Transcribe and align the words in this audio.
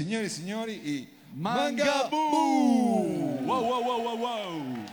Signori 0.00 0.24
e 0.24 0.28
signori, 0.30 0.80
i 0.82 1.08
Mangaboo! 1.34 2.16
Wow, 3.44 3.62
wow, 3.66 3.84
wow, 3.84 4.00
wow, 4.00 4.16
wow! 4.16 4.89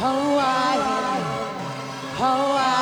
Hawaii, 0.00 1.22
Hawaii. 2.18 2.73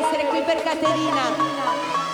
Essere 0.00 0.24
qui 0.28 0.40
per 0.42 0.62
Caterina. 0.62 1.36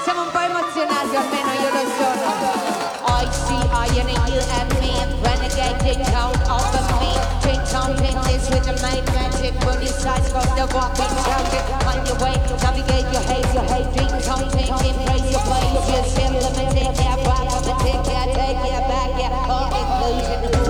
Siamo 0.03 0.23
un 0.23 0.31
po' 0.31 0.41
emozionati, 0.41 1.15
almeno 1.15 1.53
io 1.55 1.71
lo 1.71 1.85
sono. 1.95 2.75
I 3.07 3.27
see 3.31 3.63
I 3.71 4.01
and 4.01 4.29
you 4.29 4.41
and 4.59 4.73
me, 4.81 4.95
renegade 5.23 6.05
count 6.11 6.37
over 6.49 6.83
me. 7.01 7.15
Take 7.43 7.65
something 7.67 8.19
this 8.27 8.49
with 8.51 8.65
the 8.67 8.75
main 8.83 9.05
magic, 9.15 9.55
when 9.65 9.81
you 9.81 9.89
size 9.89 10.31
got 10.33 10.51
the 10.57 10.67
walking 10.75 11.15
target. 11.23 11.65
On 11.87 12.05
your 12.07 12.19
way, 12.19 12.35
navigate 12.63 13.07
your 13.13 13.23
haze, 13.31 13.55
your 13.55 13.65
hate, 13.71 13.91
drink 13.95 14.23
something, 14.23 14.69
embrace 14.69 15.31
your 15.31 15.43
place. 15.47 15.87
You're 15.89 16.05
still 16.05 16.33
limited, 16.35 16.95
yeah, 16.99 17.17
problematic, 17.23 18.03
yeah, 18.07 18.27
take 18.35 18.63
yeah, 18.67 18.89
back, 18.91 19.11
yeah, 19.19 19.47
oh, 19.49 19.51
all 19.51 19.71
inclusion. 19.75 20.66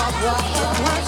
walk, 0.00 0.22
walk, 0.22 0.80
walk. 0.80 0.99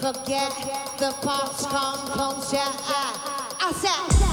Forget 0.00 0.52
the 0.98 1.12
past 1.22 1.68
composure. 1.68 2.58
I, 2.58 3.56
I 3.60 3.72
said. 3.72 4.27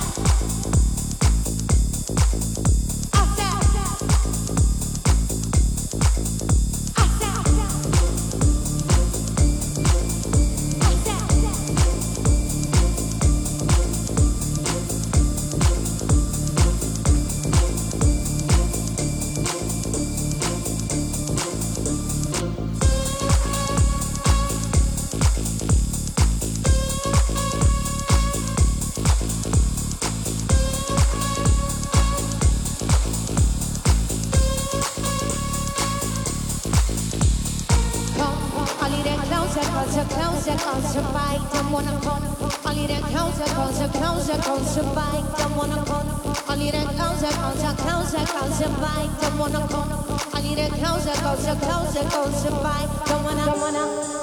Causa, 40.04 40.56
causa 40.58 41.02
vai, 41.14 41.38
don't 41.54 41.72
wanna 41.72 41.92
con. 42.04 42.22
Only 42.66 42.88
that 42.88 43.04
causa, 43.14 43.46
causa, 43.56 43.88
causa, 43.88 44.38
causa 44.42 44.84
vai, 44.96 45.24
don't 45.38 45.56
wanna 45.56 45.84
con. 45.86 46.06
Only 46.50 46.72
that 46.72 46.88
causa, 46.98 47.30
causa, 47.40 47.76
causa, 47.78 48.26
causa 48.26 48.68
vai, 48.82 49.08
don't 49.22 49.40
wanna, 49.40 49.56
don't 49.56 49.72
wanna. 49.72 50.06
A 50.34 50.42
little 50.42 50.70
counter, 50.78 51.12
cause 51.22 51.48
a 51.48 51.56
counter, 51.56 52.10
cause 52.10 52.46
a 52.46 52.52
fight, 52.52 52.90
don't 53.08 53.24
wanna 53.24 54.15